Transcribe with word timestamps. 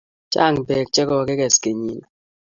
Chang' 0.33 0.63
peek 0.67 0.87
che 0.93 1.03
kokiges 1.09 1.55
Kenyinni 1.63 2.05